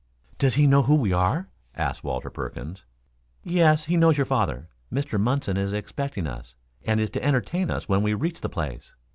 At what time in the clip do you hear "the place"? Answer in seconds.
8.41-8.93